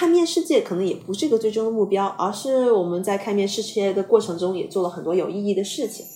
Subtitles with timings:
[0.00, 6.06] 看面世界可能也不是一个最终的目标，而是我们在看面世界的过程中也做了很多有意义的事情。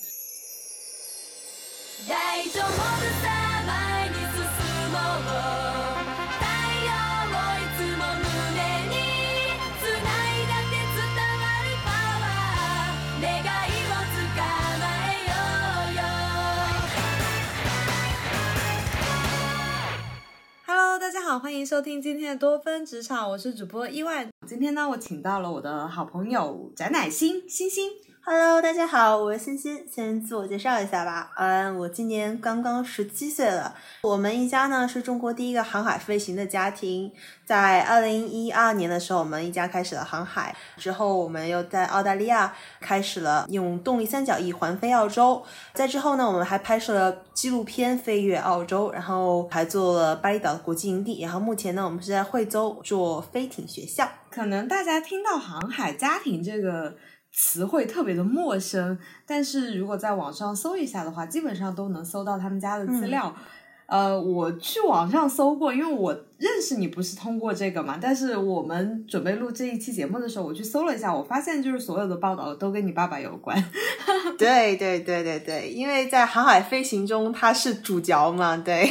[21.39, 24.29] 欢迎收听今天的多芬职场，我是主播意外。
[24.47, 27.91] 今天呢，我请到了我的好朋友翟乃欣欣欣。
[28.27, 29.87] Hello，大家好，我是欣欣。
[29.87, 31.31] 先自我介绍一下吧。
[31.37, 33.75] 嗯，我今年刚刚十七岁了。
[34.01, 37.13] 我们一家呢是中国第一个航海飞行的家庭。
[37.45, 40.57] 在二零一二年的时候，我们一家开始了航海。
[40.79, 45.43] 之后，我们又在澳大利亚开始了用动力三角翼环飞澳洲。
[45.75, 51.21] 在之后呢，我们还拍摄了纪录片《飞越澳洲》，然后还做了巴厘岛国际营地。
[51.21, 54.09] 然后目前呢，我们是在惠州做飞艇学校。
[54.31, 56.95] 可能大家听到航海家庭这个。
[57.35, 63.35] 词汇特别的陌生，但是如果在网上搜一下的话，基本上都能搜到他们家的资料。
[63.87, 67.99] 呃，我去网上搜过，因为我认识你不是通过这个嘛。
[68.01, 73.63] 但是我们准备录这一期节目的时候，我去搜了一下，我发现就是所有的报道都跟你爸爸有关。
[74.39, 78.89] 对对对对对，因为在航海飞行中他是主角嘛，对。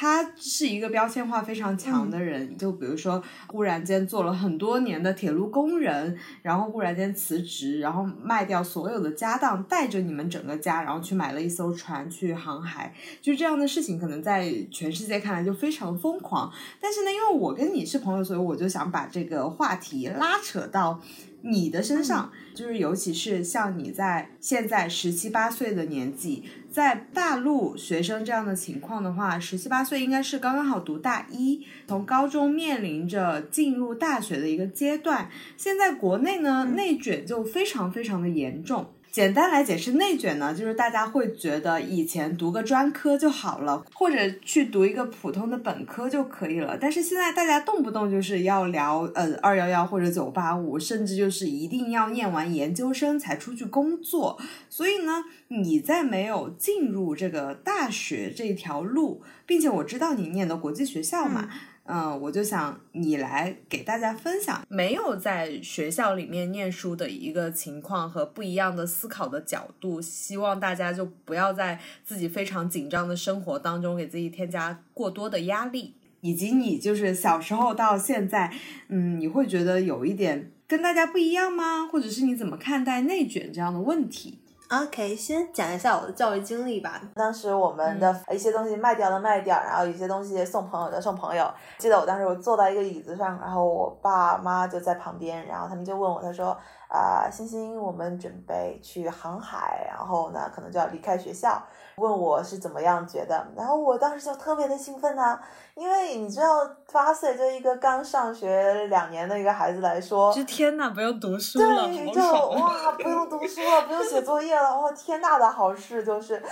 [0.00, 16.50] 他是一个标签化非常强的人，就比如说，忽然间做了很多年的铁路工人，然后忽然间辞职，然后卖掉所有的家当，带着你们整个家，然后去买了一艘船去航海，就这样的事情，可能在全世界看来就非常疯狂。
[16.80, 20.98] 但是呢，因为我跟你是朋友，所以我就想把这个话题拉扯到。
[21.42, 35.28] 你的身上，就是尤其是像你在现在十七八岁的年纪，在大陆学生这样的情况的话，十七八岁应该是刚刚好读大一，从高中面临着进入大学的一个阶段。
[35.56, 38.92] 现在国内呢，内卷就非常非常的严重。
[39.10, 46.78] 简单来解释内卷呢，就是大家会觉得以前读个专科就好了，或者去读一个普通的本科就可以了。
[46.80, 54.38] 但是现在大家动不动就是要聊呃二幺幺或者九八五，甚至就是一定要念完研究生才出去工作。
[54.68, 61.48] 所以呢，你在没有进入这个大学这条路，并且我知道你念的国际学校嘛。
[61.92, 64.64] 嗯我就想你来给大家分享。
[64.68, 78.52] 没有在学校里面念书的一个情况和不一样的思考的角度，希望大家就不要在自己非常紧张的生活当中给自己添加过多的压力，以及你就是小时候到现在，
[78.88, 81.88] 嗯，你会觉得有一点跟大家不一样吗？
[81.90, 84.38] 或者是你怎么看待内卷这样的问题？
[84.70, 87.00] ？OK，先讲一下我的教育经历吧。
[87.14, 91.52] 当时我们的一些东西卖掉的卖掉，然后有些东西送朋友的送朋友。
[91.78, 96.56] 记得我当时我坐到一个椅子上，然后我爸妈就在旁边，然后他们就问我，他说。
[96.92, 101.62] 啊，星星，我们准备去航海，然后呢，可能就要离开学校。
[102.00, 105.40] 问我是怎么样觉得，然后我当时就特别的兴奋啊，
[105.74, 116.42] 因为你知道，八岁就一个刚上学两年的一个孩子来说，就天呐，不用读书了，对，就哇，不用读书了，不用写作业了，哇，天大的好事就是，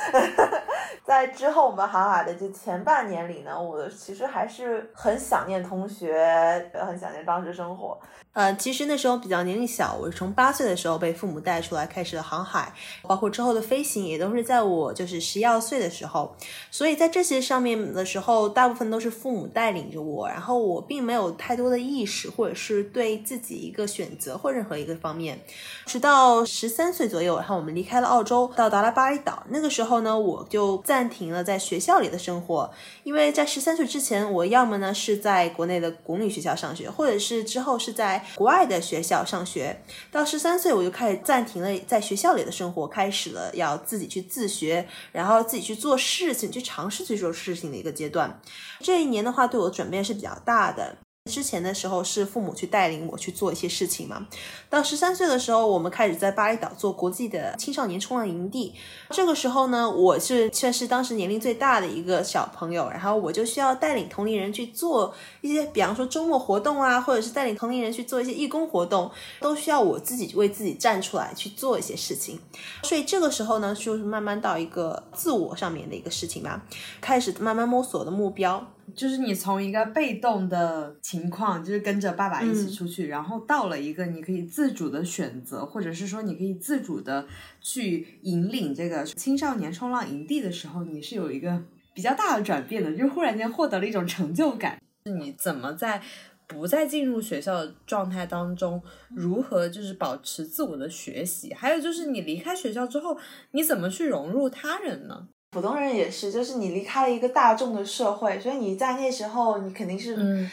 [1.05, 7.99] 在之后我们航海的这前半年里呢，我其实还是很想念同学，很想念当时生活。
[8.35, 12.73] 呃，其实那时候比较年龄小，我是从八岁的时候被父母带出来开始了航海，
[13.03, 16.37] 包括之后的飞行也都是在我就是十一二岁的时候，
[16.71, 25.41] 所以在这些上面的时候，大部分都是父母带领着我，然后我并没有太多的意识，或者是对自己一个选择或任何一个方面，
[25.87, 32.70] 直到十三岁左右，然后我们离开了澳洲，到达了巴厘岛，那个时候呢，我就暂停了在学校里的生活，
[33.05, 38.25] 因为在十三岁之前，我要么呢是在国内的公立学校上学，或者是之后是在。
[38.34, 44.87] 国外的学校上学，到十三岁我就开始暂停了在学校里的生活，开始了要自己去自学，
[45.19, 48.41] 然后自己去做事情，去尝试去做事情的一个阶段。
[48.79, 50.97] 这一年的话，对我的转变是比较大的。
[51.28, 54.26] 之前的时候是父母去带领我去做一些事情嘛。
[54.69, 58.75] 到十三岁的时候，我们开始在巴厘岛做国际的青少年冲浪营地。
[59.11, 69.11] 这个时候呢，我是算是当时年龄最大的一个小朋友，然后我就需要带领同龄人去做一些，比方说周末活动啊，或者是带领同龄人去做一些义工活动，
[69.41, 72.41] 都需要我自己为自己站出来去做一些事情。
[72.82, 76.62] 所以这个时候呢，就是慢慢到一个自我上面的一个事情吧，
[77.00, 78.67] 开始慢慢摸索的目标。
[78.94, 87.26] 就是你从一个被动的情况，就是跟着爸爸一起出去，然后到了一个你可以自主的选择，或者是说你可以自主的
[87.61, 91.62] 去引领这个青少年冲浪营地的时候，你是有一个
[91.94, 94.81] 比较大的转变的，就忽然间获得了一种成就感。
[95.05, 96.02] 你怎么在
[96.46, 101.52] 不再进入学校的状态当中，如何就是保持自我的学习？
[101.52, 103.19] 还有就是你离开学校之后，
[103.50, 105.29] 你怎么去融入他人呢？
[105.50, 110.47] 普通人也是，就是你离开了一个大众的社会，所以你在那时候你肯定是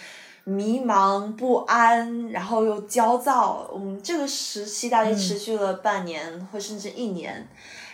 [0.45, 3.69] 迷茫不安，然后又焦躁。
[3.75, 7.47] 嗯，这个时期大概持续了半年或甚至一年。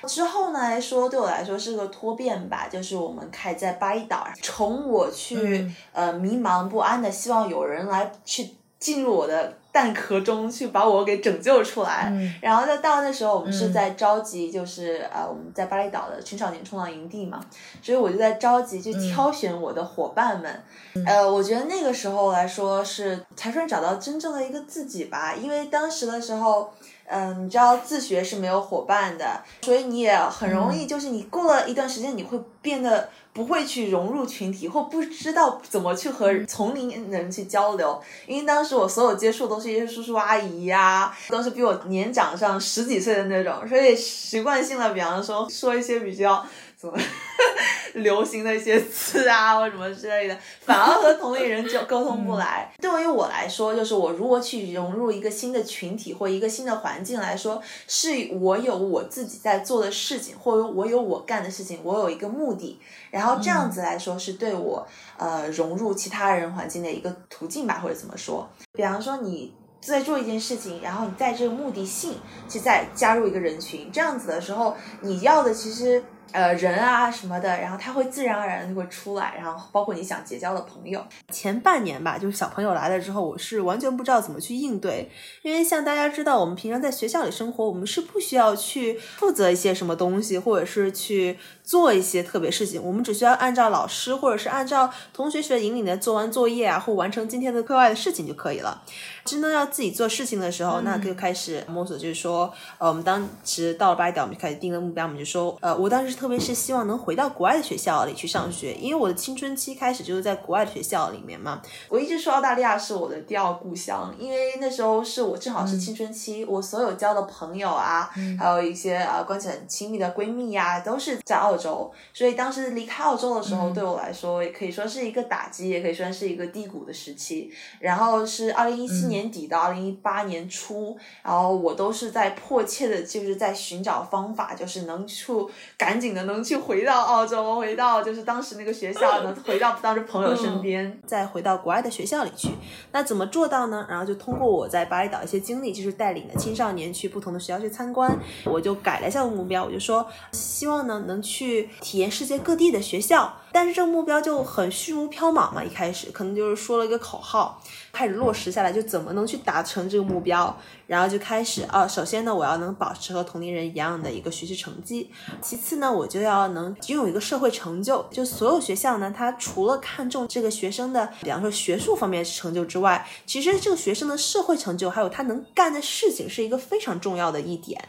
[0.07, 8.49] 之后呢来说，对我来说是个脱变吧，就是我们开在巴厘岛，从我去呃迷茫不安的，希望有人来去
[8.79, 12.11] 进入我的蛋壳中去把我给拯救出来。
[12.41, 17.39] 然后在到那时候，我们是在召集，就是呃我们在巴厘岛的青少年冲浪营地嘛，
[17.81, 20.63] 所以我就在召集，就挑选我的伙伴们。
[21.05, 26.71] 呃，我觉得那个时候来说是才算找到真正的一个自己吧，因为当时的时候。
[27.11, 38.01] 嗯，你知道自学是没有伙伴的，所以你也很容易，就是你过了一段时间，你会变得不会去融入群体，或不知道怎么去和同龄人去交流。
[38.25, 46.45] 因为当时我所有接触都是一些叔叔阿姨呀，都是比我年长上十几岁的那种，所以习惯性的，比方说说一些比较。
[46.81, 46.97] 什么
[48.01, 52.73] 流行的一些词啊，或什么之类的，反而和同龄人就沟通不来。
[52.79, 62.79] 对于我来说，就是我如果去融入一个新的群体或一个新的环境来说，是我有我自己在做的事情，或者我有我干的事情，我有一个目的，
[63.11, 64.87] 然后这样子来说是对我
[65.17, 68.49] 呃融入其他人环境的一个途径吧，或者怎么说？
[68.71, 72.15] 比方说你在做一件事情，然后你在这个目的性
[72.47, 76.01] 去再加入一个人群，这样子的时候，你要的其实。
[76.31, 81.03] 呃，人啊什么的，然后他会自然而然就会出来，然后包括你想结交的朋友。
[81.29, 85.09] 前半年吧，就是小朋友来了之后，我是完全不知道怎么去应对，
[85.41, 91.37] 因为像大家知道，我们平常在学校里生活，我们是不需要去负责一些什么东西，或者是去
[91.71, 98.83] 做一些特别事情，我们只需要按照老师或者是按照同学学引领的做完作业啊，或完成今天的课外的事情就可以了。
[99.23, 111.61] 真的要自己做事情的时候，那就开始摸索，就是说，呃，我们当时到了巴厘岛，我们就开始定了目标，我们就说，呃，我当时特别是希望能回到国外的学校里去上学，因为我的青春期开始就是在国外的学校里面嘛。
[111.87, 127.53] 我一直说澳大利亚是我的第二故乡，因为那时候是我正好是青春期，我所有交的朋友啊，还有一些呃关系很亲密的闺蜜呀，都是在澳洲，所以当时离开澳洲的时候，对我来说也可以说是一个打击，也可以说是一个低谷的时期。
[127.79, 129.11] 然后是二零一七。
[129.11, 135.33] 年底到二零一八年初，然后我都是在迫切的，就是在寻找方法，就是能去
[135.77, 142.51] 赶紧的能去回到澳洲，回到就是当时那个学校，能回到当时朋友身边，再回到国外的学校里去。
[142.93, 143.85] 那怎么做到呢？
[143.89, 153.37] 然后就通过我在巴厘岛一些经历，就是带领的青少年去不同的学校去参观，我就改了一下目标，我就说希望呢能去去体验世界各地的学校。
[153.51, 157.61] 但是这个目标就很虚无缥缈嘛，一开始可能就是说了一个口号，
[157.91, 160.55] 开始落实下来就怎么能去达成这个目标，
[160.87, 165.11] 然后就开始啊，首先呢，我要能保持和同龄人一样的一个学习成绩，
[165.41, 177.79] 其次呢，我就要能拥有一个社会成就，就所有学校呢，它除了看重这个学生的，比方说学术方面成就之外，其实这个学生的社会成就还有他能干的事情是一个非常重要的一点。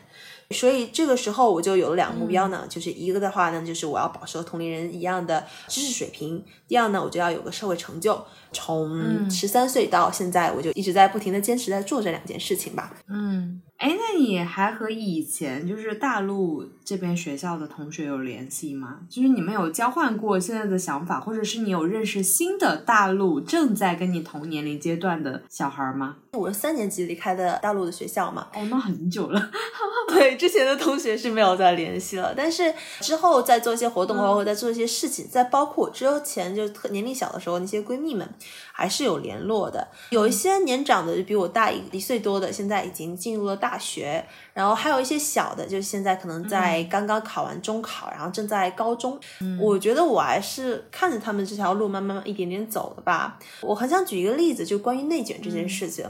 [0.51, 8.25] 所以这个时候我就有了两个目标呢，就是一个的话呢，就是我要保持和同龄人一样的知识水平；第二呢，我就要有个社会成就。
[8.53, 12.95] 从十三岁到现在，我就一直在不停的坚持在做这两件事情吧。
[13.09, 13.61] 嗯。
[13.83, 19.01] 哎，那你还和以前就是大陆这边学校的同学有联系吗？
[19.11, 26.19] 就是你们有交换过现在的想法，或者是你有认识新的大陆正在跟你同年龄阶段的小孩吗？
[26.35, 28.47] 我是三年级离开的大陆的学校嘛。
[28.55, 29.51] 哦，那很久了。
[30.09, 38.29] 对，之前的同学是没有再联系了，但是之后再做一些活动，包括在做一些事情，在包括之前就特年龄小的时候那些闺蜜们。
[38.75, 44.25] 还是有联络的，有一些年长的就比我大一一岁多的，现在已经进入了大学，
[44.55, 49.19] 然后还有一些小的，就是现在可能在刚刚考完中考，然后正在高中。
[49.61, 53.39] 我觉得我还是看着他们这条路慢慢一点点走的吧。
[53.61, 56.05] 我很想举一个例子，就关于内卷这件事情。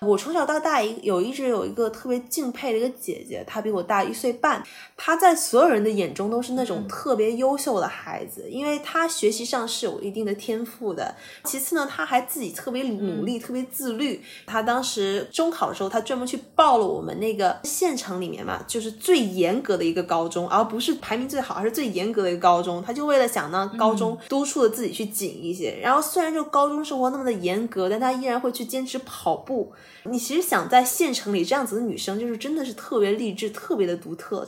[0.00, 4.62] 我从小到大一有一直有一个特别敬佩的一个姐姐，她比我大一岁半，
[4.96, 11.14] 她在所有人的眼中都是那种特别优秀的孩子，因为她学习上是有一定的天赋的。
[11.44, 14.22] 其次呢，她还自己特别努力，特别自律。
[14.46, 22.82] 她当时中考的时候，她专门去报了我们那个县城里面嘛，就是最严格的一个高中，而不是排名最好，而是最严格的一个高中。
[22.82, 25.78] 她就为了想让高中督促的自己去紧一些。
[25.80, 29.72] 然后虽然就高中生活那么的严格，但她依然会去坚持跑步。
[30.04, 34.46] 你其实想在县城里这样子的女生，就是真的是特别励志特别的独特。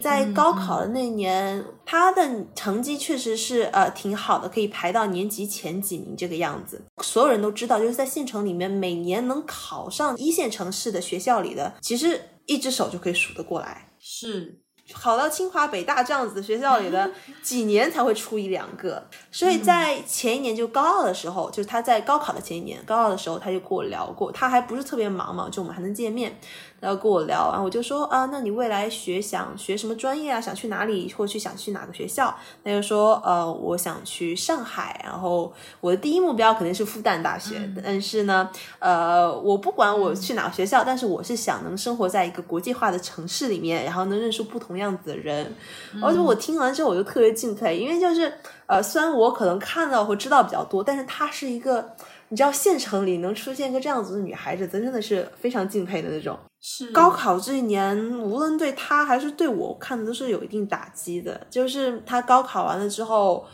[0.00, 6.82] 在高考的那年，她的成绩确实是呃挺好的，可以排到年级前几名这个样子。
[7.02, 13.90] 所有人都知道，就是在县城里面，每年能考上一线城市的学校里的，其实一只手就可以数得过来。
[13.98, 14.60] 是。
[14.94, 17.10] 考到清华北大这样子的学校里的
[17.42, 26.38] 几年才会出一两个，所以在前一年就高二的时候，就是他在高考的前一年，高二的时候他就跟我聊过，他还不是特别忙嘛，就我们还能见面。
[26.78, 30.40] 然后跟我聊，然后我就说啊，那你未来学想学什么专业啊？
[30.40, 32.34] 想去哪里，或者去想去哪个学校？
[32.62, 35.00] 他就说，呃，我想去上海。
[35.02, 45.54] 然后我的第一目标肯定是复旦大学，但是呢，呃，我不管我去哪个学校，但是我是想能生活在一个国际化的城市里面，然后能认识不同样子的人。
[46.02, 48.32] 而且我听完之后，我就特别敬佩，因为就是
[48.66, 51.92] 呃，虽然我可能看到或知道比较多，但是她是一个，
[52.28, 56.38] 你知道，县城里能出现一个这样子的女孩子，真真的是非常敬佩的那种。
[56.68, 61.46] 是高考这一年，无论对他还是对我，看的都是有一定打击的。
[61.48, 63.46] 就是他高考完了之后，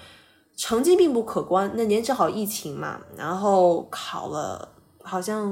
[0.57, 1.71] 成绩并不可观。
[1.75, 4.67] 那年正好疫情嘛，然后考了
[5.03, 5.47] 好像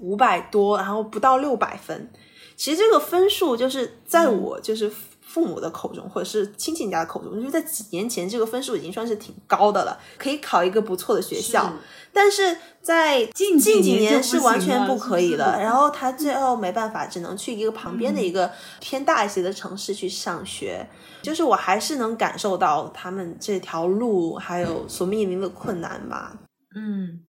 [0.00, 2.08] 五百多，然后不到六百分。
[2.54, 4.88] 其实这个分数就是在我就是
[5.30, 11.72] 父母的口中，或者是亲戚家的口中，就是在几年前这个分数已经算是挺高的了，可以考一个不错的学校。
[12.12, 20.84] 但是在近近几年是完全不可以的，然后他最后没办法，只能去一个旁边的一个偏大一些的城市去上学。
[21.22, 26.36] 就是我还是能感受到他们这条路还有所面临的困难吧。
[26.74, 27.20] 嗯，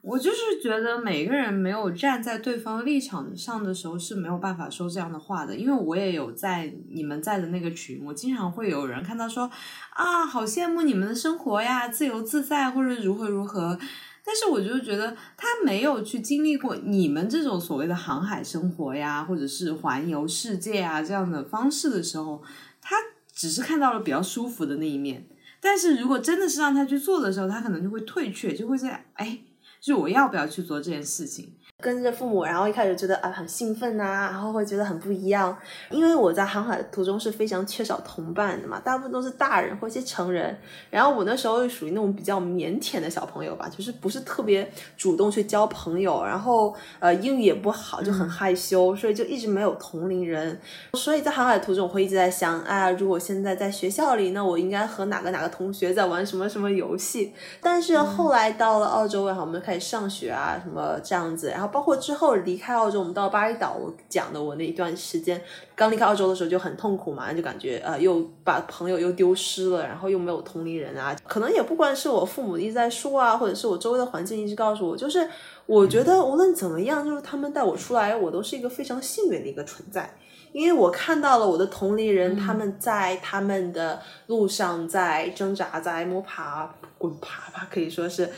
[0.00, 9.50] 我就是觉得每个人没有站在对方立场上的时候是没有办法说这样的话的，因为我也有在你们在的那个群，我经常会有人看到说
[9.90, 13.78] 啊，好羡慕你们的生活呀，自由自在或者如何如何。
[14.24, 22.42] 但是我就觉得他没有去经历过你们这种所谓的航海生活呀，或者是环游世界啊这样的方式的时候，
[22.80, 22.96] 他
[23.32, 25.26] 只是看到了比较舒服的那一面。
[25.60, 29.38] 但是如果真的是让他去做的时候，他可能就会退却，就会在哎，
[29.80, 31.52] 就我要不要去做这件事情？
[31.80, 35.56] 跟着父母，然后一开始觉得啊很兴奋呐，然后会觉得很不一样，
[35.90, 40.58] 因为我在航海途中是非常缺少同伴的嘛，大部分都是大人或一些成人，
[40.90, 50.60] 然后我那时候又属于那种比较腼腆的小朋友吧，就是不是特别主动去交朋友，然后呃英语也不好，就很害羞，所以就一直没有同龄人，
[50.94, 57.32] 所以在航海途中我会一直在想，哎，如果现在在学校里，那我应该和哪个哪个同学在玩什么什么游戏？
[57.60, 61.67] 但是后来到了澳洲，然后我们开始上学啊什么这样子，然后。
[61.68, 65.40] 包括之后离开澳洲，我们到巴厘岛，我讲的我那一段时间，
[65.74, 75.28] 刚离开澳洲的时候就很痛苦嘛，就感觉呃又把朋友又丢失了，然后又没有同龄人啊，可能也不管是我父母一直在说啊，或者是我周围的环境一直告诉我，就是
[75.66, 80.10] 我觉得无论怎么样，就是他们带我出来，我都是一个非常幸运的一个存在，
[80.52, 88.30] 因为我看到了我的同龄人，他们在他们的路上在挣扎，在摸爬滚爬吧，可以说是。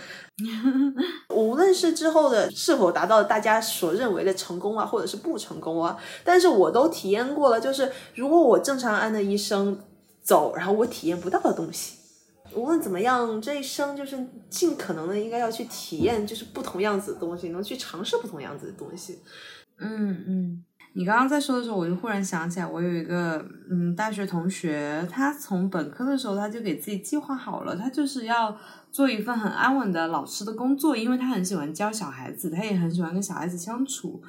[1.34, 7.60] 无论是之后的是否达到大家所认为的成功啊，或者是不成功啊，但是我都体验过了。
[7.60, 9.78] 就是如果我正常按的一生
[10.22, 11.94] 走，然后我体验不到的东西，
[12.54, 14.18] 无论怎么样，这一生就是
[14.48, 19.20] 尽可能的应该要去体验，就是不同样子的东西，能去尝试不同样子的东西。
[19.78, 20.64] 嗯嗯。
[20.92, 28.56] 你刚刚在说的时候，我就忽然想起来，我有一个嗯大学同学，他从本科的时候他就给自己计划好了，他就是要
[28.90, 34.20] 做一份很安稳的老师的工作，因为他很喜欢教小孩子，他也很喜欢跟小孩子相处，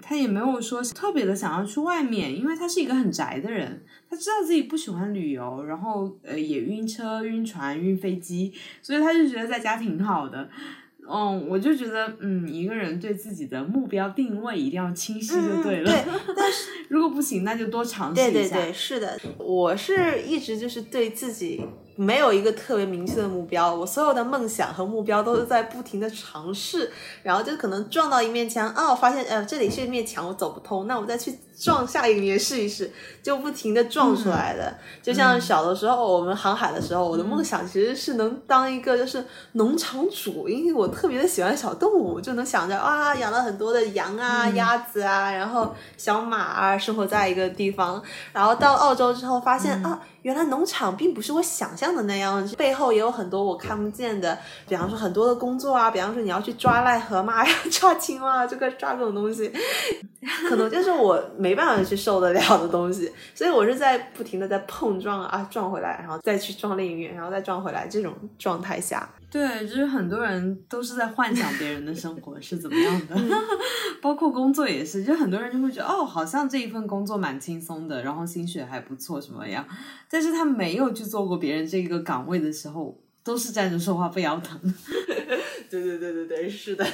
[0.00, 10.48] 他也没有说特别的想要去外面，因为他是一个很宅的人，他知道自己不喜欢旅游，然后呃也晕车、晕船、晕飞机，所以他就觉得在家挺好的。
[11.10, 15.90] 嗯，我就觉得，嗯，一个人对自己的目标定位一定要清晰就对了。
[15.90, 16.04] 对，
[16.36, 18.30] 但是如果不行，那就多尝试一下。
[18.30, 21.64] 对对对，是的，我是一直就是对自己
[21.96, 26.90] 没有一个特别明确的目标，我所有的梦想和目标都是在不停的尝试，
[27.22, 31.32] 然后就可能撞到一面墙，啊，发现呃这里是一面墙，我走不通，那我再去。
[31.58, 32.90] 撞下一个面试一试，
[33.22, 34.72] 就不停的撞出来的。
[35.02, 48.00] 就像小的时候，我们航海的时候，我的梦想其实是能当一个就是农场主，因为我特别的喜欢小动物，就能想着啊，养了很多的羊啊、鸭子啊，然后小马啊，生活在一个地方。
[48.32, 50.00] 然后到澳洲之后，发现啊。
[50.22, 54.36] 原来农场并不是我想象的那样，背后也有很多我看不见的，
[54.68, 59.50] 比方说很多的工作啊，比方说你要去抓癞蛤蟆呀、 抓青蛙，这个抓这种东西，
[60.48, 69.08] 可能就是我没办法去受得了的东西， 所以我是在不停的在碰撞啊，撞回来，然后再去撞另一面，然后再撞回来这种状态下。
[69.30, 73.14] 对，就是很多人都是在幻想别人的生活是怎么样的，
[74.00, 79.62] 包 包括工作也是，就很多人就会觉得哦，好像这一份工作蛮轻松的，然后薪水还不错，什么样？
[80.10, 84.58] 但是他没有去做过别人这个岗位的时候，都是站着说话不腰疼。
[85.68, 86.86] 对对对对对，是的。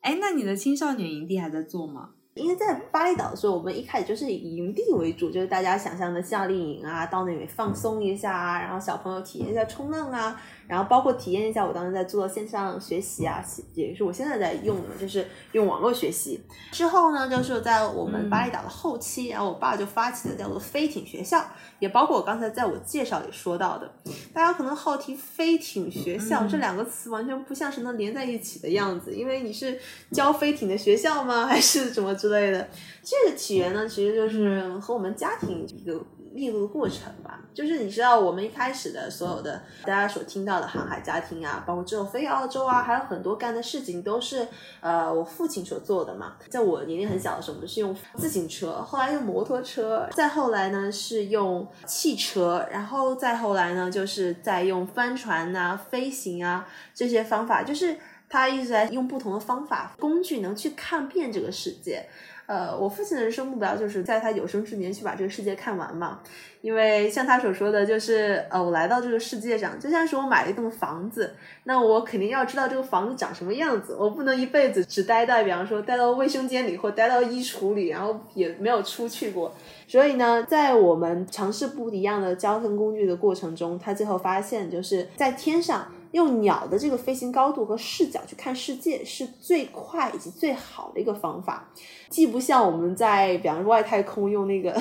[0.00, 2.10] 哎，那你的青少年营地还在做吗？
[2.34, 10.40] 因为在巴厘岛的时候，我们一开始就是以营地为主，就是大家想象的夏令营啊，到那里放松一下啊，然后小朋友体验一下冲浪啊。
[10.66, 16.40] 然后包括体验一下，我当时在做线上学习啊，也是我现在在用的，就是用网络学习。
[16.70, 21.44] 之后呢，就是在我们巴厘岛的后期，然后我爸就发起了叫做飞艇学校，
[21.82, 23.92] 也包括我刚才在我介绍里说到的。
[24.32, 29.76] 大家可能好奇飞艇学校这两个词完全不像是能连在一起的样子，因为你是
[30.12, 32.68] 教飞艇的学校吗， 还是什么之类的？
[33.02, 36.00] 这个起源呢，其实就是和我们家庭一个。
[36.34, 44.46] 密录的过程吧，就是你知道我们一开始的所有的大家所听到的航海家庭啊，包括之后飞澳洲啊，还有很多干的事情都是
[44.80, 46.36] 呃我父亲所做的嘛。
[46.48, 57.96] 在我年龄很小的时候，我们是用自行车，后来用摩托车，再后来呢是用汽车，然后再后来呢就是在用帆船啊、飞行啊这些方法，就是
[58.28, 62.08] 他一直在用不同的方法工具，能去看遍这个世界。
[62.46, 66.20] 呃，我父亲的人生目标就是在他有生之年去把这个世界看完嘛。
[66.60, 71.34] 因为像他所说的，就是呃，我来到这个世界上，就像是我买了一栋房子，
[71.64, 73.96] 那我肯定要知道这个房子长什么样子。
[73.98, 79.52] 我不能一辈子只待在，比方说待到卫生间里或待到衣橱里，然后也没有出去过。
[79.88, 85.86] 所以呢，在我们尝试不一样的交通工具的过程中，他最后发现，就是在天上。
[86.12, 91.68] 用鸟的这个飞行高度和视角去看世界是最快以及最好的一个方法，
[92.08, 94.74] 既不像我们在比方说外太空用那个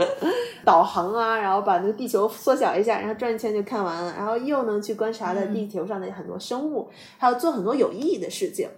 [0.64, 6.88] 导航啊，然后把那个地球缩小一下，然后转一圈就看完了，然后又能去观察到地球上的很多生物，
[7.18, 8.68] 还有做很多有意义的事情。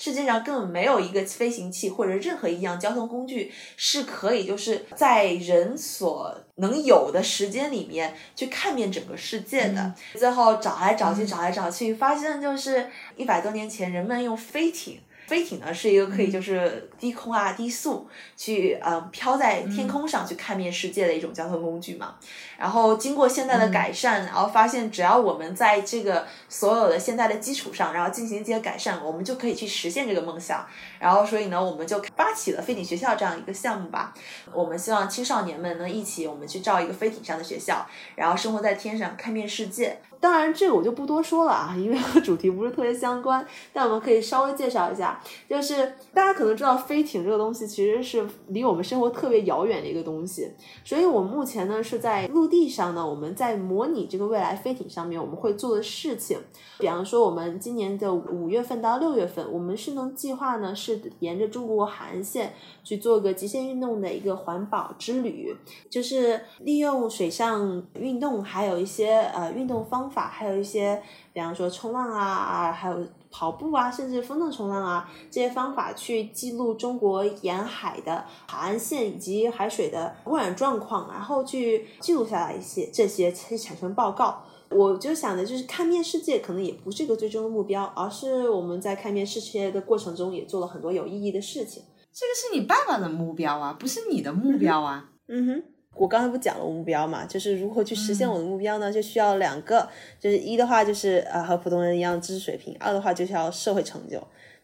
[0.00, 9.94] 世界上根本没有一个飞行器或者任何一样交通工具是可以就是在人所能有的时间里面去看遍整个世界的。
[10.14, 14.98] 最后找来找去，找来找去，发现就是一百多年前人们用飞艇。
[15.30, 22.16] 飞艇呢是一个可以就是低空啊低速去呃飘在天空上去看遍世界的一种交通工具嘛。
[22.58, 30.66] 然后经过现在的改善，然后发现只要我们在这个所有的现在的基础上，然后进行一些改善，我们就可以去实现这个梦想。
[30.98, 34.12] 然后所以呢，我们就发起了飞艇学校这样一个项目吧。
[34.52, 40.00] 我们希望青少年们能一起，我们去造一个飞艇上的学校，然后生活在天上看遍世界。
[40.20, 43.44] 当然，这个我就不多说了啊，因为和主题不是特别相关。
[43.72, 50.52] 但我们可以稍微介绍一下，就是大家可能知道飞艇这个东西其实是离我们生活特别遥远的一个东西，
[50.84, 56.38] 所以我们目前呢是在陆地上呢，我们在模拟这个未来飞艇上面我们会做的事情。
[56.78, 62.52] 比方说，我们今年的五月份到六月份，我们是能计划呢是沿着中国海岸线
[62.84, 65.56] 去做个极限运动的一个环保之旅，
[65.88, 70.09] 就是利用水上运动，还有一些呃运动方。
[70.10, 71.00] 法还有一些，
[71.32, 84.42] 比方说冲浪啊，还有跑步啊，甚至风筝冲浪啊，这些方法去记录中国沿海的海岸线以及海水的污染状况，然后去记录下来一些这些，去产生报告。
[84.70, 91.82] 我就想的就是看遍世界，可能也不是一个最终的目标，而是我们在看遍世界的过程中，也做了很多有意义的事情。
[92.12, 95.10] 这个是你爸爸的目标啊，不是你的目标啊。
[95.28, 95.62] 嗯哼。
[96.00, 98.90] 我刚才不讲了目标嘛，就是如何去实现我的目标呢？
[98.90, 99.86] 就需要两个，
[100.18, 104.18] 就是一的话就是呃和普通人一样知识水平，二的话就是要社会成就。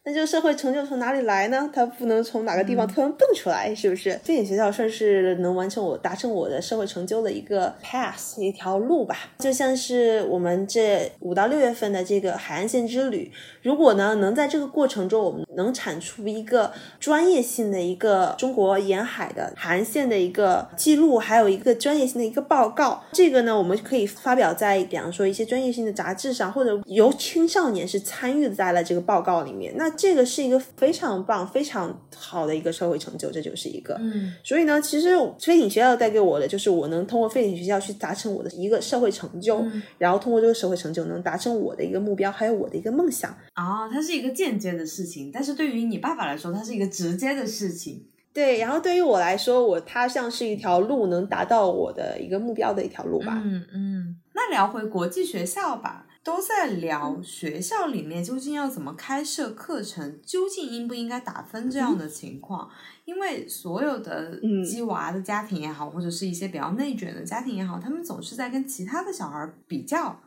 [0.09, 1.69] 那这个社会成就从哪里来呢？
[1.73, 4.13] 它不能从哪个地方突然蹦出来，是不是？
[4.23, 9.17] 飞行学校算是能完成我达成我的社会成就的一个 path 一条路吧。
[9.41, 29.75] 就像是我们这五到六月份的这个海岸线之旅，如果呢能在这个过程中，我们能产出一个专业性的一个中国沿海的海岸线的一个记录，还有一个专业性的一个报告，这个呢我们可以发表在比方说一些专业性的杂志上，或者由青少年是参与在了这个报告里面。
[29.77, 33.97] 那这个是一个非常棒、非常好的一个社会成就，这就是一个。
[33.99, 39.65] 嗯，所以呢，其实飞艇学校带给我的，就是我能通过飞艇学校去达成我的一个社会成就，
[39.99, 43.31] 然后通过这个社会成就能达成我的一个目标，还有我的一个梦想。
[43.57, 48.07] 哦，它是一个间接的事情，但是对于你爸爸来说，它是一个直接的事情。
[48.33, 53.41] 对，然后对于我来说，我它像是一条路，能达到我的一个目标的一条路吧。
[53.43, 56.06] 嗯嗯，那聊回国际学校吧。
[56.27, 62.69] 都在聊学校里面究竟要怎么开设课程，究竟应不应该打分这样的情况，
[63.05, 70.19] 因为所有的鸡娃的家庭也好，或者是一些比较内卷的家庭也好，他们总是在跟其他的小孩比较。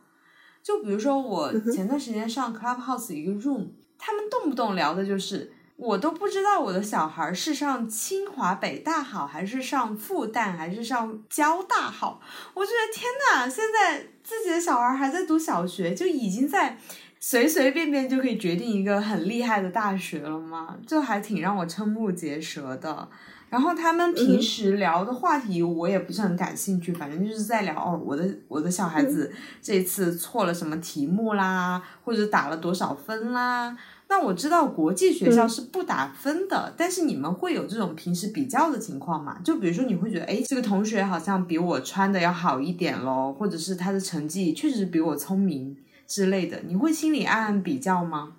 [0.62, 12.20] 就比如说我前段时间上 Clubhouse 一个 room，他们动不动聊的就是我都不知道我的小孩是上清华北大好，还是上复旦，还是上交大好。
[12.52, 16.76] 我觉得天呐，现在自己的小孩还在读小学，就已经在
[17.18, 20.76] 随随便便就可以决定一个很厉害的大学了吗？
[20.86, 23.08] 就还挺让我瞠目结舌的。
[23.48, 33.74] 然后他们平时聊的话题我也不是很感兴趣，反正就是在聊哦，我的我的小孩子这次错了什么题目啦，或者打了多少分啦。
[34.10, 39.38] 那我知道国际学校是不打分的，但是你们会有这种平时比较的情况吗？
[39.44, 45.76] 就比如说你会觉得，哎，这个同学好像比我穿的要好一点喽，或者是他的成绩确实比我聪明
[46.08, 48.32] 之类的，你会心里暗暗比较吗？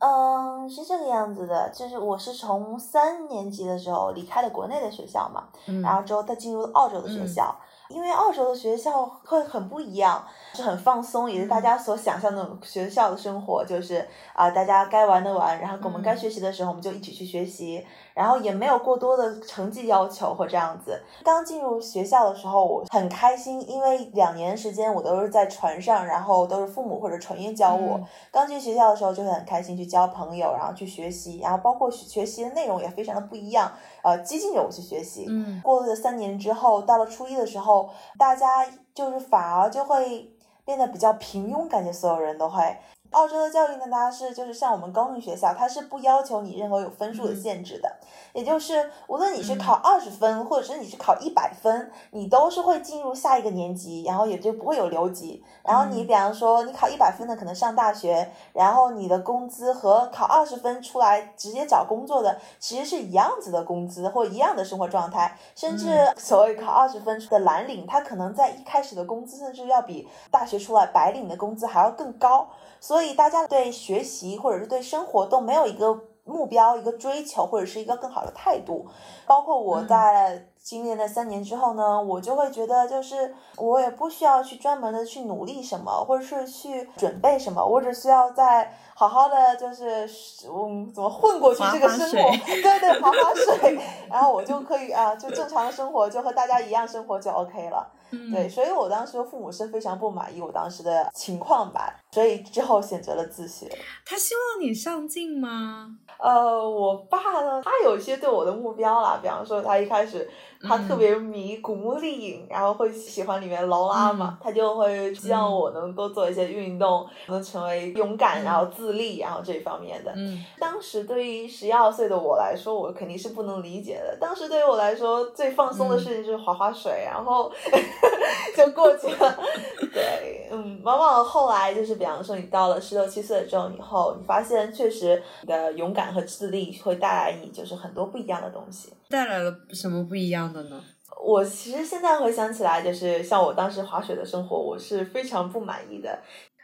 [0.00, 5.44] 嗯，是这个样子的，就是我是从三年级的时候离开了国内的学校嘛，
[5.80, 7.56] 然后之后再进入澳洲的学校。
[7.92, 10.24] 因为澳洲的学校会很不一样，
[10.54, 21.02] 是很放松，也是大家所想象那种学校的生活，就是啊，大家该玩的玩，然后我们该学习的时候，我们就一起去学习，然后也没有过多的成绩要求或这样子。
[21.24, 28.00] 刚进入学校的时候，我很开心，因为两年时间我都是在船上，然后都是父母或者船员教我。
[28.30, 33.72] 刚进学校的时候就会很开心，去交朋友，然后去学习，然后包括学习的内容也非常的不一样。
[34.02, 35.26] 呃，激进着我去学习。
[35.28, 40.30] 嗯，过了三年之后，到了初一的时候，大家就是反而就会
[40.64, 42.76] 变得比较平庸，感觉所有人都会。
[43.12, 47.96] 澳洲的教育呢，它是就是像我们公立学校，它是不要求你任何有分数的限制的，
[48.32, 55.44] 也就是无论你是考二十分，或者是你是考一百分，你都是会进入下一个年级，然后也就不会有留级。
[55.62, 72.48] 然后你比方说你考一百分的可能上大学，然后你的工资和考二十分出来直接找工作的其实是一样子的工资或一样的生活状态，甚至所谓考二十分的蓝领，他可能在一开始的工资甚至要比大学出来白领的工资还要更高。
[72.80, 78.86] 所以大家对学习或者是对生活都没有一个目标、一个追求，或者是一个更好的态度。
[79.26, 90.08] 包括我在经历那三年之后呢，我就会觉得，就是我也不需要去专门的去努力什么，或者是去准备什么，我只需要在好好的就是
[90.48, 97.90] 嗯怎么混过去这个生活，对 对，划划水， 然后我就可以啊，就正常的生活，就和大家一样生活就 OK 了。
[98.30, 103.66] 对，所以我当时父母是非常不满意我当时的情况吧，所以之后选择了自学。
[104.04, 105.96] 他希望你上进吗？
[106.18, 110.30] 呃，我爸呢，他有一些对我的目标啦，比方说他一开始。
[110.64, 120.12] 他特别迷古墓丽影，然后会喜欢里面劳拉嘛，他就会希望我能多做一些运动，能成为勇敢，然后自立，然后这一方面的。
[120.14, 124.16] 嗯，当时对于十一二岁的我来说，我肯定是不能理解的。
[124.20, 127.50] 当时对于我来说，最放松的事情就是划划水，然后
[128.56, 129.36] 就过去了。
[129.92, 138.92] 对，嗯，往往后来就是，比方说你到了十六七岁之后以后，你发现确实你的勇敢和自立会带来你就是很多不一样的东西。
[139.08, 140.82] 带来了什么不一样的呢？
[141.24, 146.18] 我其实现在回想起来，就是像我当时滑雪的生活，我是非常不满意的。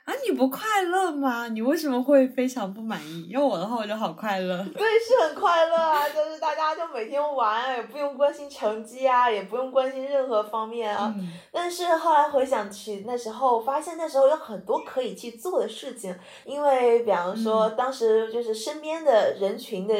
[0.09, 1.49] 啊，你不快乐吗？
[1.49, 3.29] 你为什么会非常不满意？
[3.29, 4.65] 因为我的话，我就好快乐。
[4.75, 11.15] 对，是很快乐啊，就是大家就每天玩，也不用关心成绩啊，也不用关心任何方面啊。
[11.53, 19.95] 但是后来回想起那时候，发现那时候有很多可以去做的事情，因为比方说当时就是身边的人群的。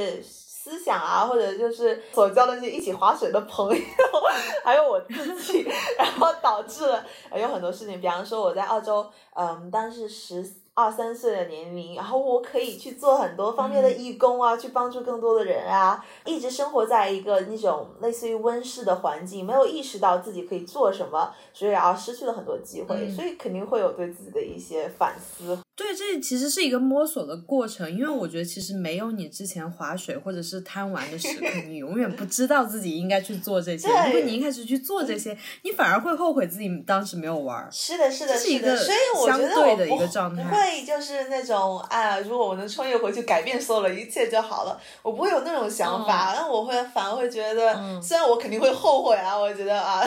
[0.69, 3.83] 思想啊，或者就是所交的那些一起划水的朋友，
[4.63, 7.05] 还有我自己，然后导致了
[7.35, 7.99] 有很多事情。
[8.01, 10.45] 比方说我在澳洲，嗯，当时十
[10.79, 25.59] 二三岁的年龄，然后我可以去做很多方面的义工啊，去帮助更多的人啊，一直生活在一个那种类似于温室的环境，没有意识到自己可以做什么，所以而失去了很多机会，所以肯定会有对自己的一些反思。
[25.75, 33.89] 对，这其实是一个摸索的过程，因为我觉得其实没有你之前划水或者是贪玩的时刻，你永远不知道自己应该去做这些。
[34.07, 37.69] 如果你一开始去做这些，你反而会后悔自己当时没有玩。
[37.71, 38.77] 是的，是的，是的。
[38.77, 46.35] 所以我觉得我不不会就是那种啊，如果我能穿越回去改变所有的一切就好了，我不会有那种想法。
[46.37, 50.03] 那我会反而会觉得，虽然我肯定会后悔啊，我觉得啊，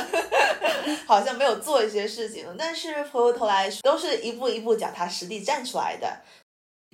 [1.08, 5.62] 好像没有做一些事情，但是回过头来都是一步一步脚踏实地站。
[5.64, 6.08] 出来的，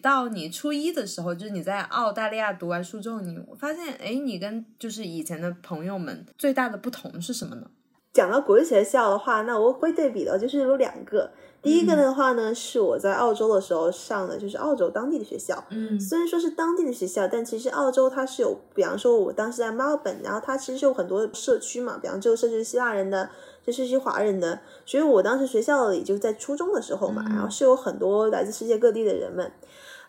[0.03, 7.67] 到你初一的时候，就是你在澳大利亚读完书之后，你发现，哎，你跟就是以前的朋友们最大的不同是什么呢？
[8.13, 11.31] 讲到国际学校的话，那我会对比的，就是有两个。
[11.67, 15.63] 第一个的话呢，是我在澳洲的时候上的，就是澳洲当地的学校。
[15.69, 23.29] 嗯，虽然说是当地的学校，但其实澳洲它是有，比方说我当时在墨尔本，然后它其实有很多社区嘛，比方这个社区是希腊人的。
[23.65, 29.51] 这是些华人的，所以我当时学校里就在初中的时候嘛，然后是有很多来自世界各地的人们，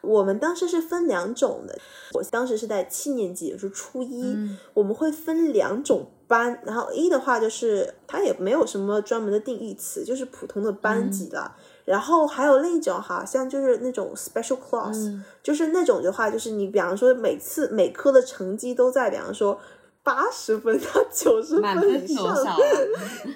[0.00, 1.76] 我们当时是分两种的，
[2.14, 4.36] 我当时是在七年级，也就是初一，
[4.74, 11.56] 我们会分两种班，然后一的话就是它也没有什么专门的定义词，就是普通的班级了。
[11.84, 19.58] 然后还有另一种，好像就是那种 special class，就是那种的话，就是你比方说每次每科的成绩都在，比方说
[20.02, 22.14] 八十分到九十分以
[22.44, 22.56] 上，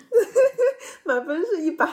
[1.05, 1.89] 满分是一百。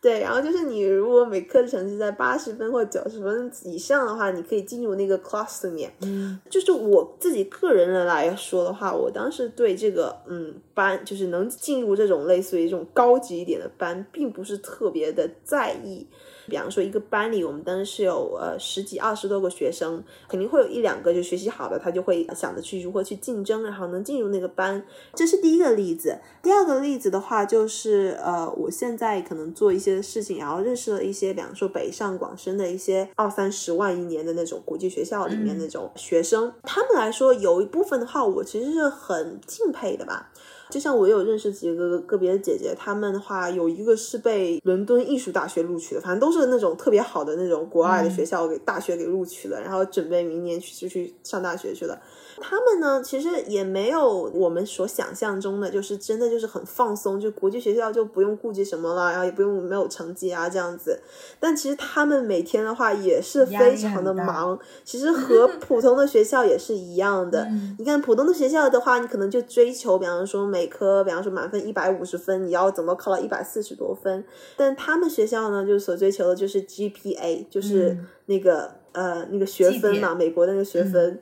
[0.00, 5.92] 对，然后就是你如果每科的成绩在八十分或九十分以上的话，你可以进入那个 class 里面。
[6.02, 16.06] 嗯，就是我自己个人的来说的话，我当时对这个嗯班，就是能进入这种类似于这种高级一点的班，并不是特别的在意。
[16.48, 24.84] 比方说，一个班里，我们当时是有呃十几、二十多个学生，肯定会有一两个就学习好的，他就会想着去如何去竞争，然后能进入那个班。
[25.14, 26.18] 这是第一个例子。
[26.42, 40.30] 第二个例子的话，就是呃，我现在可能做一些事情，然后认识了一些，比方说北上广深的一些二三十万一年的那种国际学校里面那种学生，他们来说，有一部分的话，我其实是很敬佩的吧。
[40.70, 52.00] 就像我有认识几个个别的姐姐，她们的话有一个是被伦敦艺术大学录取的，反正都是那种特别好的那种国外的学校给大学给录取了，然后准备明年去就去上大学去了。
[52.40, 61.00] 他们呢，其实也没有我们所想象中的，就是真的就是很放松，就国际学校就不用顾及什么了，然后也不用没有成绩啊这样子。
[61.38, 67.48] 但其实他们每天的话也是非常的忙， 其实和普通的学校也是一样的。
[67.78, 74.24] 你看普通的学校的话，你可能就追求，比方说每科，比方说满分一百五十分，你要怎么考到一百四十多分？
[74.56, 77.96] 但他们学校呢，就是所追求的就是 GPA，就是
[78.26, 81.20] 那个呃那个学分嘛，美国那个学分。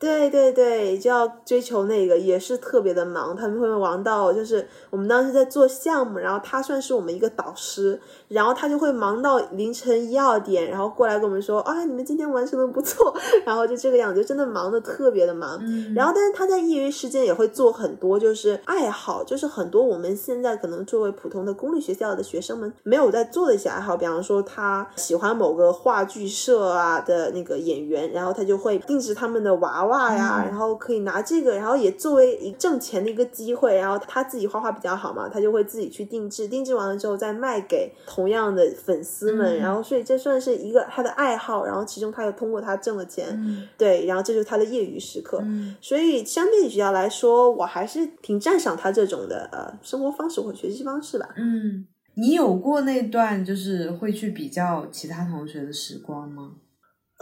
[0.00, 3.36] 对对对，就要追求那个，也是特别的忙。
[3.36, 15.60] 他们会忙到，就是我们当时在做项目，然后他算是我们一个导师，然后他就会忙到凌晨一二点，然后过来跟我们说啊，你们今天完成的不错， 然后就这个样子，就真的忙的特别的忙。
[15.94, 29.89] 然后，但是他在业余时间也会做很多，就是爱好，就是很多我们现在可能作为普通的公立学校的学生们没有在做的一些爱好，比方说他喜欢某个话剧社啊的那个演员，然后他就会定制他们的娃娃。
[29.90, 33.76] 画呀，然后可以拿这个，然后也作为一挣钱的一个机会。
[33.76, 39.58] 然后他自己画画比较好嘛，他就会自己去定制，定制完了之后再卖给同样的粉丝们。
[39.58, 41.64] 然后，所以这算是一个他的爱好。
[41.64, 43.26] 然后，其中他又通过他挣了钱，
[43.76, 45.42] 对，然后这就是他的业余时刻。
[45.80, 51.28] 所以，相比学校来说，我还是挺赞赏他这种的呃生活方式或学习方式吧。
[51.36, 56.52] 嗯，你有过那段就是会去比较其他同学的时光吗？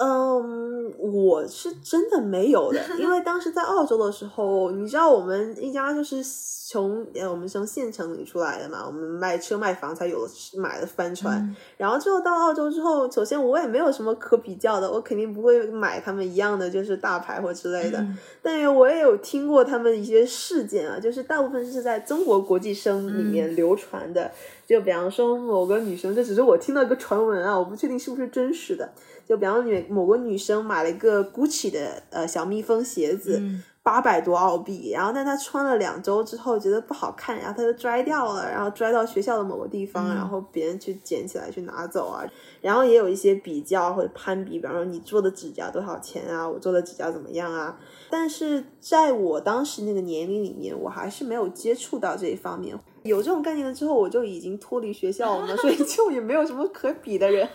[0.01, 6.23] 嗯，我是真的没有的，因为当时在澳洲的时候，你知道我们一家就是
[6.71, 18.07] 从呃我们从县城里出来的嘛，我们卖车卖房才有了买了帆船，然后之后到澳洲之后，首先我也没有什么可比较的，我肯定不会买他们一样的就是大牌或之类的，
[18.41, 24.31] 但是我也有听过他们一些事件啊，就是大部分是在中国国际生里面流传的，
[24.65, 28.89] 就比方说某个女生，这只是我听到一个传闻啊，我不确定是不是真实的。
[29.29, 33.43] 就比方女某个女生买了一个 Gucci 的呃小蜜蜂鞋子，
[33.83, 42.25] 八百多澳币，然后但她穿了两周之后觉得不好看，然后她就拽掉了，然后拽到学校的某个地方，然后别人去捡起来去拿走啊，
[42.61, 47.79] 然后也有一些比较或者攀比，比方说你做的指甲多少钱啊，我做的指甲怎么样啊？
[48.11, 52.79] 但是在我当时那个年龄里面，我还是没有接触到这一方面。
[53.05, 57.49] 有这种概念了之后，我就已经脱离学校了，所以 就也没有什么可比的人。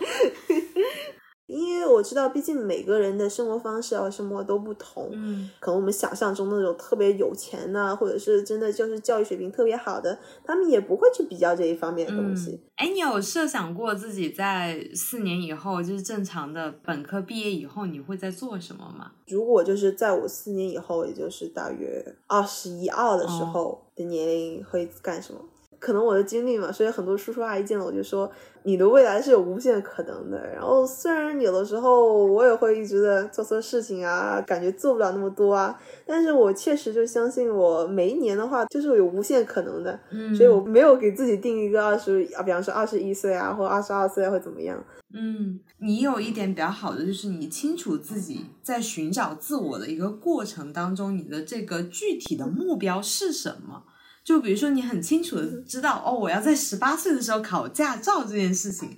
[1.46, 5.10] 因为我知道，毕竟每个人的生活方式啊，什么都不同。
[5.12, 12.60] 嗯，可能我们想象中那种特别有钱呐，或者是真的就是教育水平特别好的，他们也不会去比较这一方面的东西。
[12.76, 19.12] 哎，你有设想过自己在四年以后，就是正常的本科毕业以后，你会在做什么吗？
[19.28, 25.40] 如果就是在我四年以后，也就是大约二十一二的时候的年龄，会干什么？
[25.84, 28.30] 可能我的经历嘛，所以很多叔叔阿姨见了我就说。
[28.66, 30.42] 你的未来是有无限可能的。
[30.50, 40.00] 然后虽然有的时候我也会一直在做错事情啊，感觉做不了那么多啊，但是我确实就相信我每一年的话就是有无限可能的。
[40.10, 44.82] 嗯，所以我没有给自己定一个二十啊，比方说二十一岁啊，或二十二岁啊会怎么样。
[45.12, 53.82] 嗯，你有一点比较好的就是你清楚自己在寻找自我的一个过程当中，你的这个具体的目标是什么。
[54.24, 58.96] 就比如说，你很清楚的知道哦，我要在十八岁的时候考驾照这件事情，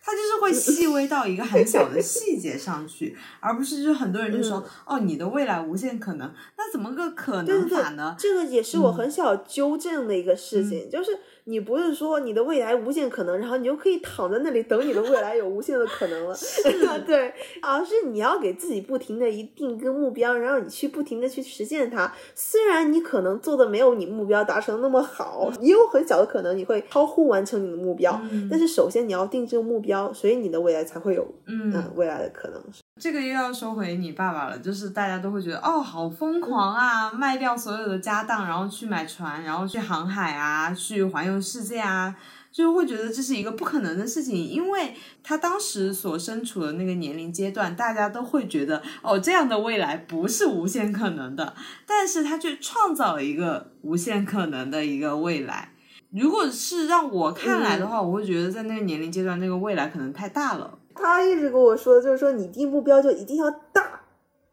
[0.00, 8.16] 它它就是会细微到一个很小的细节上去，而不是就很多人就说、哦，你的未来无限可能，那怎么个可能法呢？
[8.18, 11.10] 这个也是我很想纠正的一个事情，就是
[11.48, 16.36] 你不是说你的未来无限可能，然后你就可以躺在那里等你的未来有无限的可能了
[17.06, 17.32] 对，
[17.62, 22.12] 而是你要给自己不停的一定一个目标，然后你去不停的去实现它。
[22.34, 32.62] 虽然你可能做的没有你目标达成那么好，也有很小的可能你会超乎完成你的目标，但是首先你要定这个目标，所以你的未来才会有嗯嗯未来的可能。
[32.98, 42.14] 这个又要说回你爸爸了，就是大家都会觉得哦，好疯狂啊，卖掉所有的家当，然后去买船，然后去航海啊，去环游世界啊，
[42.50, 51.54] 就会觉得这是一个不可能的事情，因为他当时所身处的那个年龄阶段，大家都会觉得哦，这样的未来不是无限可能的，
[51.86, 55.70] 但是他却创造了一个无限可能的一个未来。
[56.10, 60.78] 如果是让我看来的话，我会觉得在那个年龄阶段，那个未来可能太大了。
[61.00, 64.00] 他一直跟我说的就是说，你定目标就一定要大。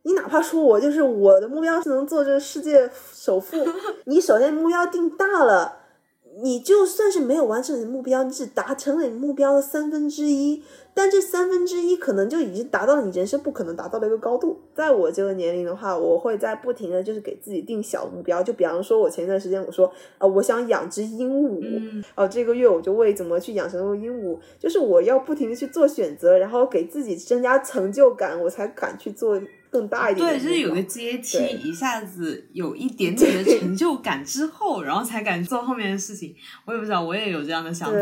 [0.04, 3.58] 你哪怕说我就是我的目标是能做这个世界首富，
[4.06, 5.80] 你首先目标定大了，
[6.44, 10.64] 你就算是没有完成你的目标，你只达成了你目标的三分之一，
[10.96, 14.60] 但这三分之一可能就已经达到了你人生不可能达到的一个高度。
[14.74, 36.34] 在我这个年龄的话，我会在不停的就是给自己定小目标，就比方说，我前一段时间我说，呃，我想养只鹦鹉，嗯哦，这个月我就为怎么去养成鹦鹉，就是我要不停的去做选择，然后给自己增加成就感，我才敢去做更大一点对，就是有个阶梯，一下子有一 点点的成就感之后，然后才敢做后面的事情。
[36.66, 38.00] 我也不知道，我也有这样的想法。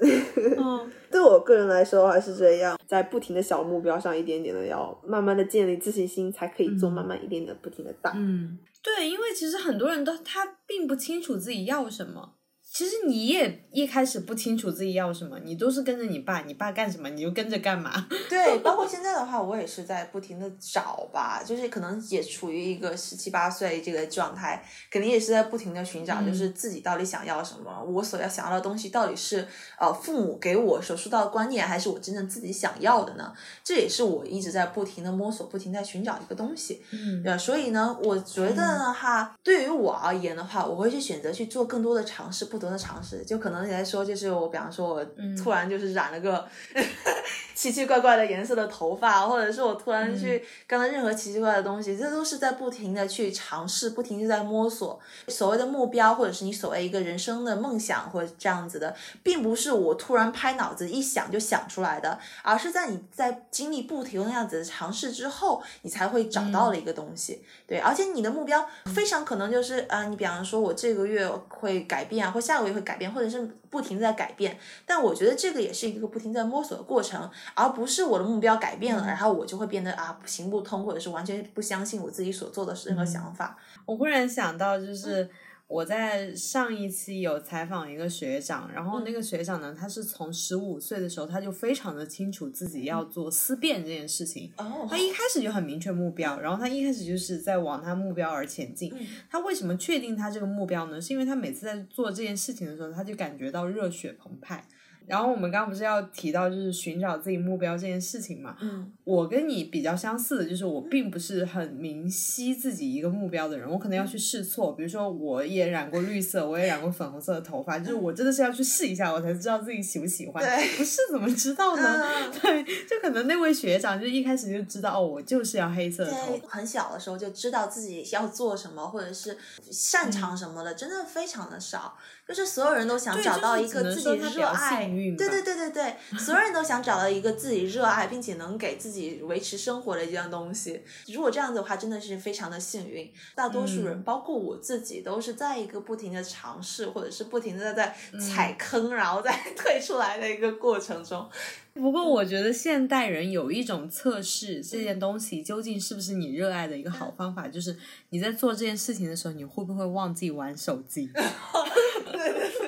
[0.00, 8.12] 对，嗯， 对我个人来说还是这样，在不停的小目标上，一点点的要慢慢的建立自信心，才可以做慢慢一点点不停的大。
[8.16, 12.34] 嗯，对，因为其实很多人都他并不清楚自己要什么。
[12.72, 18.06] 其实你也一开始不清楚自己要什么，你都是跟着你爸，你爸干什么你就跟着干嘛。
[18.30, 29.46] 对，包括现在的话，我也是在不停的找吧，就是可能也处于一个十七八岁这个状态，肯定也是在不停的寻找，就是自己到底想要什么，我所要想要的东西到底是
[29.78, 33.32] 呃父母给我所塑造的观念，还是我真正自己想要的呢？
[33.64, 36.80] 这也是我一直在不停的摸索、不停地在寻找一个东西。
[36.92, 43.24] 嗯对，所以呢，我觉得呢，哈，对于我而言的话，我会去选择去做更多的尝试，不同的尝试。
[43.24, 46.46] 就可能你来说，就是我，比方说，我突然就是染了个
[47.54, 54.98] 奇奇怪怪的颜色的头发，或者是我突然去干了任何奇奇怪怪的东西，这都是在不停的去尝试，不停的在摸索。
[55.28, 67.44] 所谓的目标，或者是你所谓一个人生的梦想，或者这样子的，并不是我突然拍脑子一想就想出来的，而是在你在经历不停那样子的尝试之后，你才会找到了一个东西。
[67.66, 74.58] 对，而且你的目标非常可能就是啊、呃你比方说我这个月会改变啊，或下个月会改变，或者是不停地在改变。
[74.86, 83.56] 但我觉得这个也是一个不停在摸索的过程，而不是我的目标改变了，然后我就会变得啊行不通，或者是完全不相信我自己所做的任何想法。
[83.84, 85.28] 我忽然想到，就是
[85.70, 94.52] 我在上一期有采访一个学长，然后那个学长呢，他是从十五岁的时候他就非常的清楚自己要做思辨这件事情。
[94.56, 98.92] 哦他一开始就很明确目标，然后他一开始就是在往他目标而前进。
[99.30, 101.00] 他为什么确定他这个目标呢？
[101.00, 104.66] 是因为他每次在做这件事情的时候，他就感觉到热血澎湃。
[105.10, 108.56] 然后我们刚刚不是要提到就是寻找自己目标这件事情嘛？
[108.60, 114.72] 嗯我跟你比较相似的就是，我并不是很明晰自己一个目标的人，我可能要去试错。
[114.72, 120.40] 比如说，我也染过绿色，我也染过粉红色的头发，就是我真的是要去试一下，我才知道自己喜不喜欢。
[120.44, 121.82] 对不试怎么知道呢？
[122.04, 129.36] 嗯对，就可能那位学长就一开始就知道，哦，我就是要黑色的头在很小的时候就知道自己要做什么，或者是
[129.72, 131.96] 擅长什么的，真的非常的少。
[132.28, 140.82] 就是所有人都想找到一个自己热爱，幸对对对对对，所有人都想找到一个自己热爱并且能给自己维持生活的一样东西。
[141.08, 143.10] 如果这样子的话，真的是非常的幸运。
[143.34, 151.28] 大多数人，嗯包括我自己，都是在一个不停的尝试，或者是不停的在嗯踩坑，然后再 退出来的一个过程中。
[151.74, 157.76] 不过，我觉得现代人有一种测试这件东西究竟是不是你热爱的一个好方法，就是
[158.10, 161.08] 你在做这件事情的时候，你会不会忘记玩手机？
[162.12, 162.59] 对对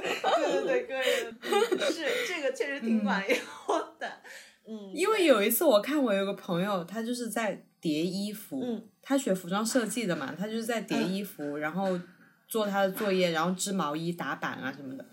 [0.53, 3.39] 对对对对，个人嗯是这个确实挺管用
[3.99, 4.11] 的。
[4.69, 11.99] 嗯，因为有一次我看我有个朋友，他就是在叠衣服，嗯他学服装设计的嘛，他就是在叠衣服，然后
[12.47, 15.05] 做他的作业，然后织毛衣、打板啊什么的。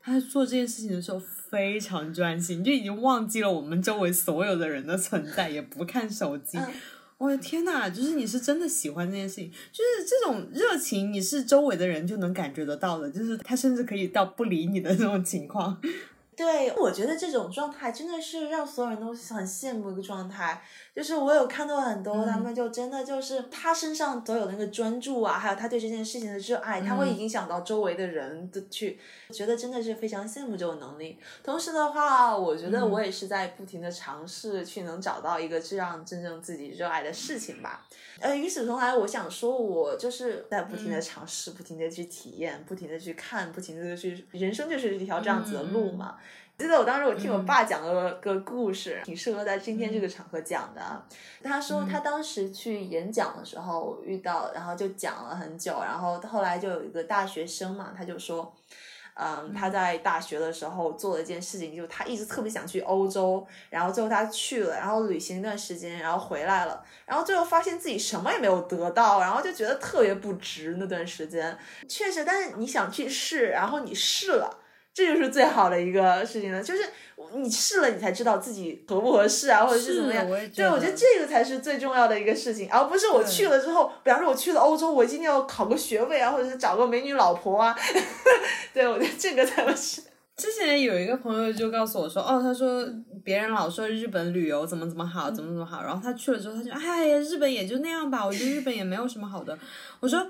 [0.00, 6.56] 他做这件事情的时候非常专心，就已经忘记了我们周围所有的人的存在，也不看手机。
[6.58, 6.72] 嗯
[7.18, 15.80] 我的天呐，就是你是真的喜欢这件事情，就是这种热情，你是周围的人就能感觉得到的，就是他甚至可以到不理你的这种情况。
[16.36, 20.62] 对，我觉得这种状态真的是让所有人都很羡慕一个状态。
[20.94, 28.98] 就是我有看到很多，他们就真的就是他身上所有的那个专注啊，还有他对这件事情的热爱，他会影响到周围的人的去，
[29.30, 31.18] 觉得真的是非常羡慕这种能力。
[31.42, 37.86] 同时的话，我觉得我也是在不停的尝试去能找到一个这样真正自己热爱的事情吧。
[38.20, 46.16] 呃，与此同来，我想说，我就是在不停的尝试，不停的去体验，不停的去看，不停的去，人生就是一条这样子的路嘛。
[46.58, 51.04] 记得我当时我听我爸讲了个故事，挺适合在今天这个场合讲的。
[51.42, 58.54] 他说他当时去演讲的时候遇到，然后就讲了很久，然后后来就有一个大学生嘛，他就说。
[59.18, 71.56] 嗯，他在大学的时候做了一件事情，就是他一直特别想去欧洲，然后最后他去了，然后旅行一段时间，然后回来了，然后最后发现自己什么也没有得到，然后就觉得特别不值那段时间。
[71.88, 74.58] 确实，但是你想去试，然后你试了。
[74.96, 76.80] 这就是最好的一个事情了，就是
[77.34, 80.26] 你试了，你才知道自己合不合适啊，或者是怎么样。
[80.54, 87.76] 对，我觉得这个才是最重要的一个事情，而不是我去了之后，比方说我去了欧洲，我一定要考个学位啊，或者是找个美女老婆啊。
[88.72, 90.00] 对，我觉得这个才是。
[90.34, 92.82] 之前有一个朋友就告诉我说，哦，他说
[93.22, 99.58] 别人老说日本旅游怎么怎么好，怎么怎么好，然后他去了之后，他就哎呀，日本也就那样吧，我觉得日本也没有什么好的。
[100.00, 100.26] 我说。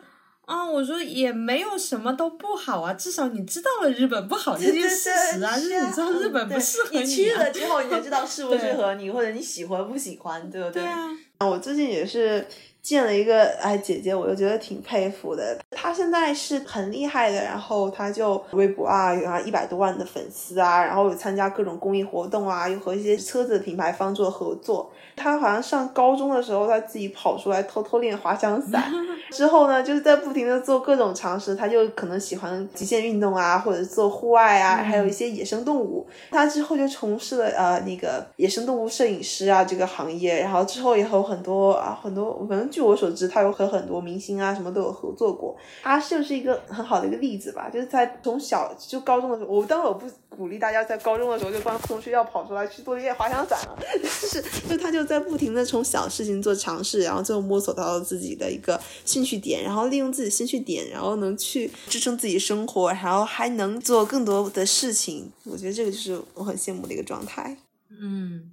[0.46, 7.00] 啊，我说也没有什么都不好啊，至少你知道了日本不好这件事实啊，就是你知道日本不适合你。
[7.00, 10.82] 你去了之后，你就知道适不适合你，或者你喜欢不喜欢，对不对？
[10.82, 11.10] 对啊。
[11.40, 12.46] 我最近也是
[12.86, 15.58] 见了一个哎姐姐，我就觉得挺佩服的。
[15.72, 24.88] 她现在是很厉害的，然后她就微博啊有啊一百多万的粉丝啊，然后有参加各种公益活动啊，又和一些车子品牌方做合作。
[25.16, 28.84] 她好像上高中的时候，她自己跑出来偷偷练滑翔伞，
[29.32, 31.56] 之后呢，就是在不停的做各种尝试。
[31.56, 36.06] 她就可能喜欢极限运动啊，或者做户外啊，还有一些野生动物。
[36.30, 45.56] 她之后就从事了呃那个野生动物摄影师啊这个行业，然后之后也有很多啊很多，反正据我所知，他有和很多明星啊什么都有合作过。
[45.82, 55.06] 他就是一个很好的一个例子吧，就是在从小就高中的时候，我当然我不鼓励大家在高中的时候就光从学校跑出来去做一些滑翔伞了， 就是就他就。
[55.06, 65.30] 在不停的从小事情做尝试，然后最后摸索到了自己的一个兴趣点，然后利用自己兴趣点，然后能去支撑自己生活，然后还能做更多的事情。
[65.44, 67.56] 我觉得这个就是我很羡慕的一个状态。
[67.88, 68.50] 嗯，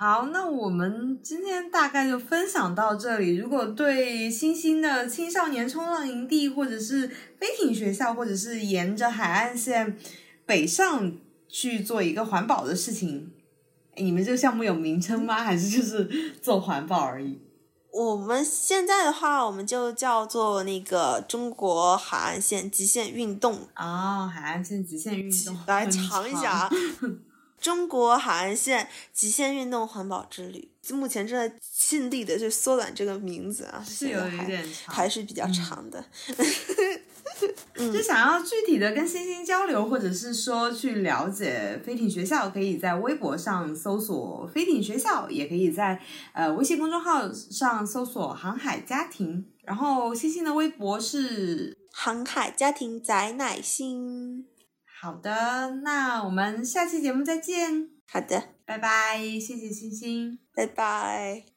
[0.00, 3.36] 好，那我们今天大概就分享到这里。
[3.36, 7.06] 如果对新兴的青少年冲浪营地，或者是
[7.38, 9.98] 飞艇学校，或者是沿着海岸线
[10.46, 11.12] 北上
[11.50, 13.30] 去做一个环保的事情。
[13.96, 15.44] 你们这个项目有名称吗？
[15.44, 17.38] 还是就是做环保而已？
[17.92, 26.70] 我们现在的话，我们就叫做那个中国海岸线极限运动啊，海岸线极限运动， 来尝一下啊！
[27.60, 36.04] 中国海岸线极限运动环保之旅，目前正在尽力的去缩短这个名字啊，是有一点长，还是比较长的。
[37.76, 45.98] 就想要具体的跟星星交流，或者是说去了解飞艇学校，可以在微博上搜索“飞艇学校”，也可以在
[46.34, 49.46] 呃微信公众号上搜索“航海家庭”。
[49.64, 54.46] 然后星星的微博是“航海家庭宅奶心”。
[55.00, 57.88] 好的，那我们下期节目再见。
[58.06, 61.49] 好的，拜拜，谢谢星星，拜拜。